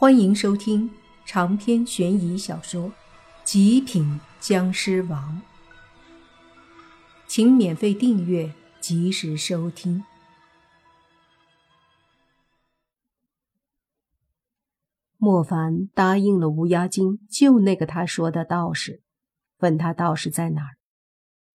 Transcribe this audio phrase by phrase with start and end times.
[0.00, 0.88] 欢迎收听
[1.26, 2.84] 长篇悬疑小说
[3.42, 5.42] 《极品僵尸王》，
[7.26, 10.04] 请免费订阅，及时收听。
[15.16, 19.02] 莫凡答应了乌鸦精救那个他说的道士，
[19.58, 20.76] 问他道士在哪儿。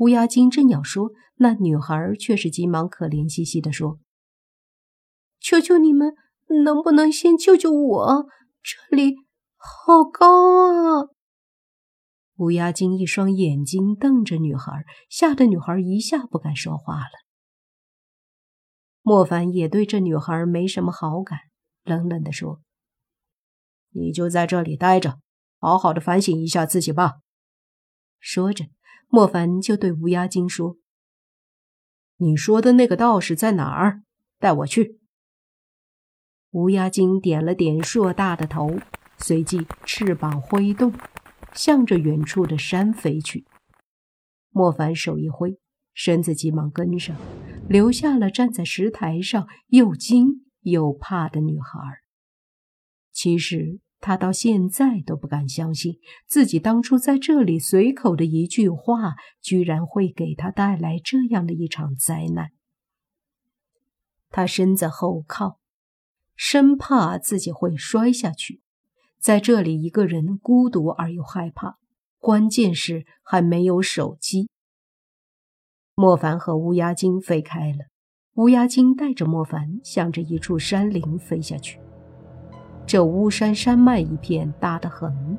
[0.00, 3.98] 乌鸦精正要说，那女孩却是急忙可怜兮兮的说
[5.40, 6.14] ：“求求你们！”
[6.64, 8.26] 能不能先救救我？
[8.62, 9.14] 这里
[9.56, 11.08] 好高啊！
[12.36, 17.10] 乌鸦精一双眼睛瞪着女孩，吓得女孩一下不敢说话了。
[19.00, 21.38] 莫凡也对这女孩没什么好感，
[21.84, 22.60] 冷冷地说
[23.94, 25.20] ：“你就在这里待着，
[25.60, 27.20] 好好的反省一下自己吧。”
[28.18, 28.66] 说着，
[29.08, 30.76] 莫凡就对乌鸦精说
[32.18, 34.02] ：“你说的那个道士在哪儿？
[34.38, 35.00] 带我去。”
[36.56, 38.78] 乌鸦精点了点硕大的头，
[39.18, 40.90] 随即翅膀挥动，
[41.52, 43.44] 向着远处的山飞去。
[44.48, 45.58] 莫凡手一挥，
[45.92, 47.14] 身子急忙跟上，
[47.68, 51.78] 留下了站在石台上又惊又怕的女孩。
[53.12, 62.52] 其实他到现在都不敢相信，自己当初在这里随口的一句话，居然会给他带来这样的一场灾难。
[64.30, 65.60] 他身子后靠。
[66.36, 68.60] 生怕自己会摔下去，
[69.18, 71.78] 在这里一个人孤独而又害怕，
[72.18, 74.48] 关键是还没有手机。
[75.94, 77.86] 莫凡和乌鸦精飞开了，
[78.34, 81.80] 乌鸦精带着莫凡向着一处山林飞下去。
[82.86, 85.38] 这巫山山脉一片大得很，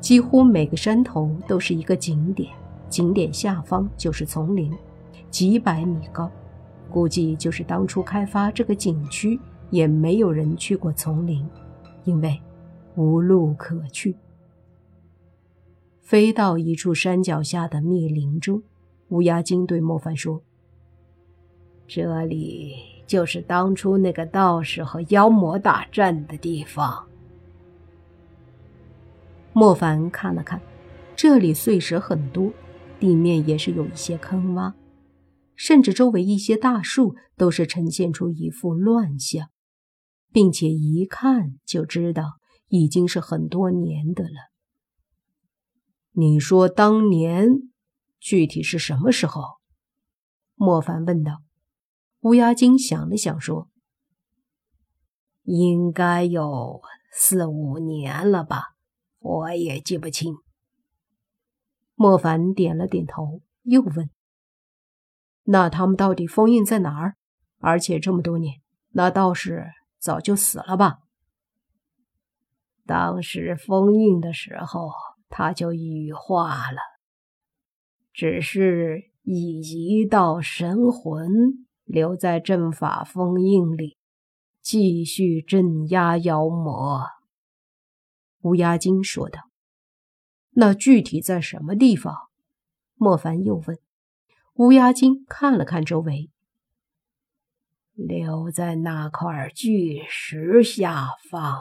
[0.00, 2.50] 几乎每个山头都是一个景点，
[2.88, 4.72] 景点下方就是丛林，
[5.30, 6.32] 几百米高，
[6.90, 9.38] 估计就是当初开发这个景区。
[9.74, 11.44] 也没有人去过丛林，
[12.04, 12.40] 因为
[12.94, 14.16] 无路可去。
[16.00, 18.62] 飞到一处山脚下的密林中，
[19.08, 20.40] 乌鸦精对莫凡说
[21.88, 27.08] ：“这里就是当初那个道士和妖魔大战的地方。”
[29.52, 30.60] 莫凡看了看，
[31.16, 32.52] 这里碎石很多，
[33.00, 34.72] 地面也是有一些坑洼，
[35.56, 39.48] 甚至周围一些大树都是呈现出一副乱象。
[40.34, 42.24] 并且一看就知道
[42.66, 44.50] 已经是很多年的了。
[46.10, 47.48] 你说当年
[48.18, 49.44] 具体是什么时候？
[50.56, 51.42] 莫凡问道。
[52.22, 53.68] 乌鸦精想了想说
[55.44, 58.74] ：“应该有四五年了吧，
[59.20, 60.34] 我也记不清。”
[61.94, 64.10] 莫凡点了点头，又问
[65.44, 67.14] ：“那他们到底封印在哪儿？
[67.58, 69.70] 而且这么多年，那道士……”
[70.04, 70.98] 早就死了吧？
[72.84, 74.90] 当时封印的时候，
[75.30, 76.76] 他就羽化了，
[78.12, 83.96] 只是以一道神魂留在阵法封印里，
[84.60, 87.06] 继续镇压妖魔。
[88.42, 89.40] 乌鸦精说道
[90.52, 92.14] ：“那具体在什么地方？”
[92.96, 93.78] 莫凡又问。
[94.56, 96.30] 乌鸦精看了看周围。
[97.94, 101.60] 留在那块巨石下方。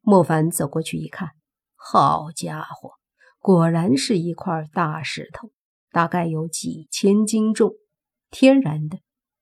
[0.00, 1.30] 莫凡走过去一看，
[1.76, 2.94] 好家伙，
[3.38, 5.52] 果然是一块大石头，
[5.92, 7.74] 大概有几千斤重，
[8.30, 8.98] 天然的，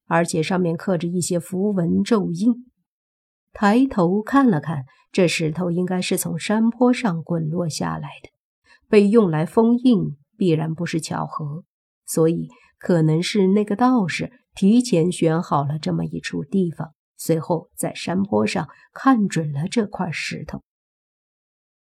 [0.06, 2.70] 而且上面刻着一些符文咒印。
[3.52, 8.28] 抬头看了看，这石头应该是从山坡上滚落下来的，
[8.88, 11.64] 被用来封印，必然不是巧合，
[12.04, 12.48] 所以
[12.78, 14.30] 可能是那个道士。
[14.54, 20.62] 提前选好了这么一处地方，随后在山坡上看准了这块石头，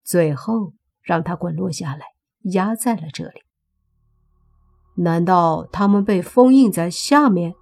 [0.03, 2.05] 最后让它滚落下来，
[2.51, 3.43] 压在了这里。
[4.95, 7.53] 难道他们被封印在下面？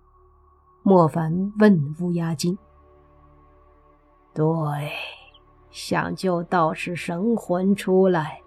[0.83, 2.57] 莫凡问乌鸦精。
[4.33, 4.45] 对，
[5.71, 8.39] 想救道士神魂出来，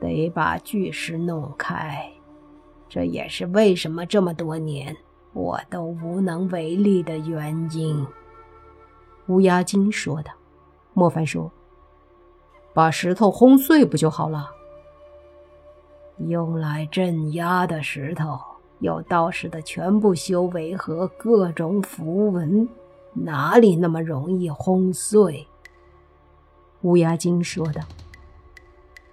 [0.00, 2.12] 得把巨石弄开，
[2.88, 4.96] 这也是为什么这么多年。
[5.38, 8.04] 我都无能为力的原因。”
[9.28, 10.32] 乌鸦精说道。
[10.94, 11.48] 莫凡说
[12.74, 14.50] ：“把石头轰碎不就好了？”
[16.26, 18.36] 用来镇压的石头，
[18.80, 22.68] 有道士的全部修为和各种符文，
[23.12, 25.46] 哪里那么容易轰碎？”
[26.82, 27.80] 乌鸦精说道。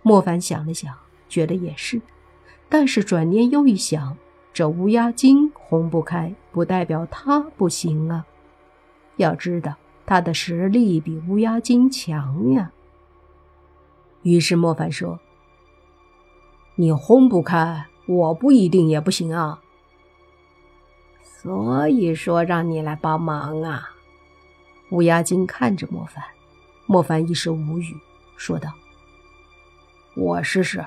[0.01, 0.91] 莫凡想了想，
[1.29, 2.01] 觉得也是，
[2.67, 4.17] 但是转念又一想。
[4.55, 8.25] 这乌鸦精轰不开，不代表他不行啊！
[9.17, 9.75] 要知道，
[10.05, 12.71] 他的实力比乌鸦精强呀。
[14.21, 15.19] 于是莫凡说
[16.75, 19.61] ：“你轰不开，我不一定也不行啊。”
[21.21, 23.89] 所以说让你来帮忙啊。
[24.91, 26.23] 乌鸦精看着莫凡，
[26.85, 27.93] 莫凡一时无语，
[28.37, 28.71] 说道
[30.15, 30.85] ：“我试试。”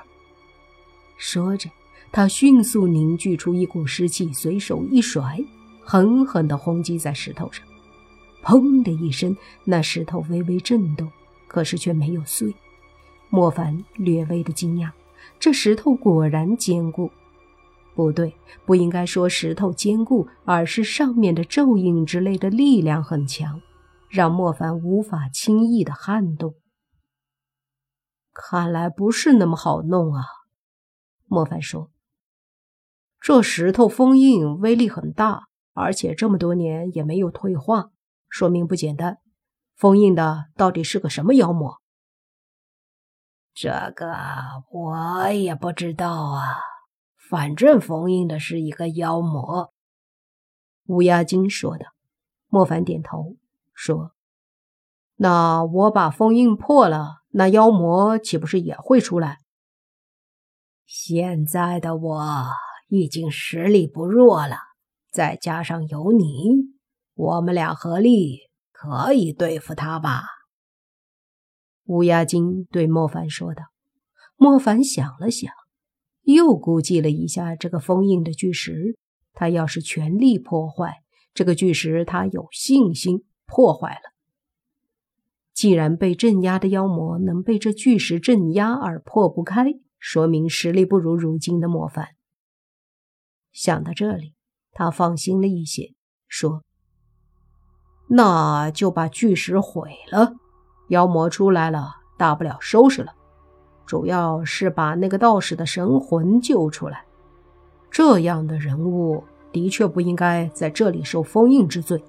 [1.17, 1.69] 说着，
[2.11, 5.39] 他迅速凝聚出一股湿气，随手一甩，
[5.83, 7.65] 狠狠地轰击在石头上。
[8.43, 11.11] 砰的一声，那石头微微震动，
[11.47, 12.53] 可是却没有碎。
[13.29, 14.91] 莫凡略微的惊讶，
[15.39, 17.11] 这石头果然坚固。
[17.93, 18.33] 不对，
[18.65, 23.61] 不应该说石头坚固，而是上面的咒印之类的力量很强，
[24.09, 26.55] 让莫凡无法轻易的撼动。
[28.33, 30.23] 看来不是那么好弄啊，
[31.27, 31.91] 莫凡说
[33.19, 37.91] ：“这石头封印威力很大，而且这么多年也没有退化，
[38.29, 39.19] 说明不简单。
[39.75, 41.81] 封印的到底是个什么妖魔？”
[43.53, 44.15] 这个
[44.71, 46.59] 我也不知道啊，
[47.29, 49.73] 反正封印的是一个妖魔。
[50.85, 51.85] 乌鸦精说的。
[52.51, 53.35] 莫凡点头
[53.75, 54.13] 说
[55.17, 59.37] ：“那我把封印破了，那妖魔岂不是也会出来？”
[60.87, 62.23] 现在的我
[62.89, 64.57] 已经实力不弱了，
[65.11, 66.25] 再加上有你，
[67.13, 68.39] 我们俩合力
[68.71, 70.23] 可以对付他吧。
[71.85, 73.63] 乌鸦精对莫凡说道
[74.37, 75.51] ：“莫凡想了想，
[76.23, 78.97] 又估计了一下这个封印的巨石。
[79.33, 81.03] 他要是全力破坏
[81.33, 84.13] 这个巨石，他有信心破坏了。
[85.53, 89.65] 既然被镇压的妖魔能被这巨石镇压而破不开，
[89.97, 92.07] 说明实力不如如今的莫凡。
[93.51, 94.35] 想到这里，
[94.71, 95.93] 他放心了一些，
[96.27, 96.63] 说
[98.09, 100.33] ：‘那就把巨石毁了。’”
[100.89, 103.13] 妖魔出来了，大不了收拾了。
[103.85, 107.05] 主要是把那个道士的神魂救出来。
[107.91, 112.03] 这样的人物的确不应该在这里受封印之罪。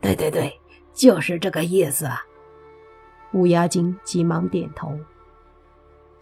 [0.00, 0.58] 对对对，
[0.92, 2.20] 就是这个意思啊！
[3.32, 4.92] 乌鸦精急忙点头。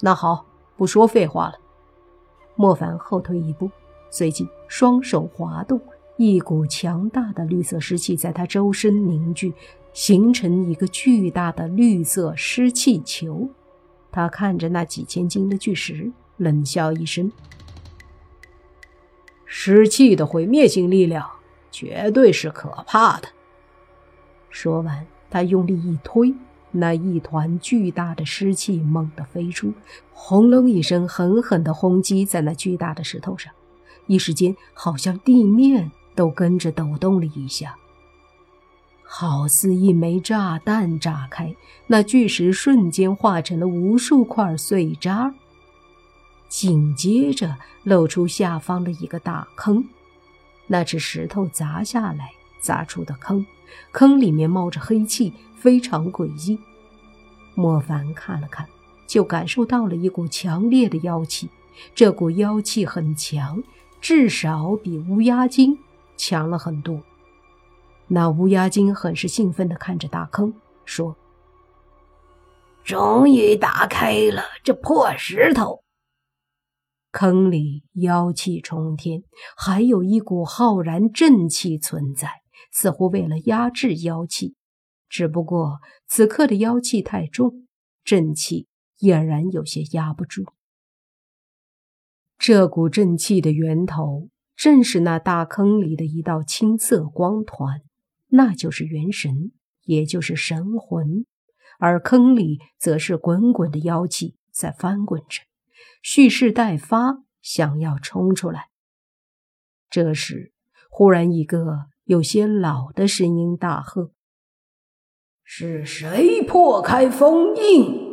[0.01, 0.45] 那好，
[0.77, 1.55] 不说废话了。
[2.59, 3.71] 莫凡后退一步，
[4.11, 5.81] 随即双手滑动，
[6.17, 9.55] 一股强大的绿色湿气在他周身凝聚。
[9.95, 13.49] 形成一个巨大的绿色湿气球，
[14.13, 17.33] 他看着那几千斤的巨石，冷笑一声
[19.45, 21.29] ：“湿气的毁灭性力量
[21.73, 23.29] 绝对是可怕的。”
[24.51, 26.33] 说完，他用力一推，
[26.71, 29.73] 那一团巨大的湿气猛地飞出，
[30.13, 33.53] 轰隆一声，狠狠地轰击在那巨大的石头上，
[34.07, 37.77] 一时间，好像地面都跟着抖动了一下。
[39.11, 41.57] 好似一枚炸弹炸开，
[41.87, 45.35] 那巨石瞬间化成了无数块碎渣，
[46.49, 49.83] 紧接着露出下方的一个大坑。
[50.67, 52.31] 那是石头砸下来
[52.61, 53.47] 砸出的坑，
[53.91, 56.59] 坑里面冒着黑气，非常诡异。
[57.55, 58.67] 莫凡看了看，
[59.07, 61.49] 就感受到了一股强烈的妖气。
[61.95, 63.63] 这股妖气很强，
[64.01, 65.79] 至少比乌鸦精
[66.17, 67.01] 强了很多。
[68.09, 71.17] 那乌鸦精很是兴奋地看着大坑，说
[72.85, 75.85] ：“终于打开了这破石头。
[77.11, 79.23] 坑里妖气冲天，
[79.57, 84.55] 还有一股浩然正气存在，似乎为了压制妖气。
[85.09, 87.67] 只不过此刻的妖气太重，
[88.05, 88.67] 正气
[89.01, 90.45] 俨然有些压不住。
[92.37, 97.81] 这股正气的源头，正是那大坑里的一道青色光团。”
[98.31, 99.53] 那就是元神，
[99.85, 101.25] 也就是神魂，
[101.79, 105.45] 而坑里则是滚滚的妖气在翻滚着，
[106.03, 108.69] 蓄势待发，想要冲出来。
[109.89, 110.53] 这时，
[110.91, 114.13] 忽然一个有些老的声音大喝
[115.51, 118.07] ：“是谁破开封印？”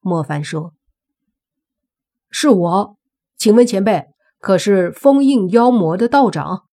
[0.00, 0.74] 莫凡说
[2.28, 2.98] ：“是我，
[3.38, 4.04] 请问前辈，
[4.38, 6.66] 可是封印妖魔的道长？”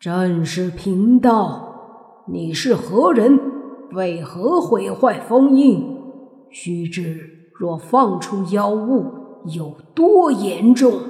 [0.00, 3.38] 正是贫道，你是何人？
[3.92, 5.96] 为何毁坏封印？
[6.50, 11.00] 须知若放出妖物，有多严重？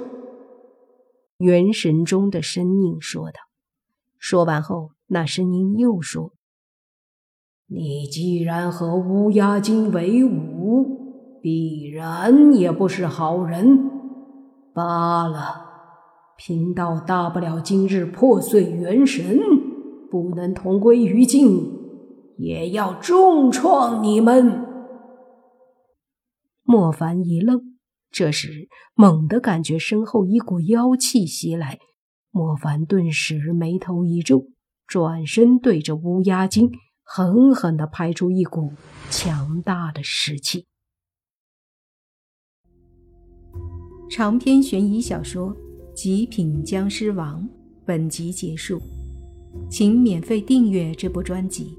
[1.37, 3.39] 元神中的声音说道。
[4.19, 6.33] 说完后，那声音又说
[7.73, 13.79] ：“你既然和乌鸦精为伍，必然也不是好人。
[14.73, 15.69] 罢了。”
[16.43, 19.39] 贫道大不了今日破碎元神，
[20.09, 21.71] 不能同归于尽，
[22.39, 24.65] 也要重创你们。
[26.63, 27.77] 莫凡一愣，
[28.09, 31.77] 这时猛地感觉身后一股妖气袭来，
[32.31, 34.47] 莫凡顿时眉头一皱，
[34.87, 36.71] 转身对着乌鸦精
[37.13, 38.71] 狠狠地拍出一股
[39.09, 40.65] 强大的尸气。
[44.09, 45.53] 长篇悬疑小说
[45.93, 47.43] 《极品僵尸王》
[47.83, 48.81] 本集结束，
[49.69, 51.77] 请免费订阅这部专辑，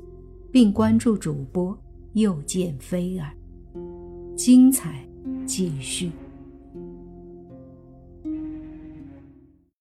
[0.51, 1.75] 并关注主播
[2.13, 3.35] 又见菲儿。
[4.37, 5.03] 精彩
[5.47, 6.13] 继续。